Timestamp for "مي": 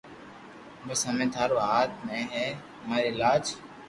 2.05-2.19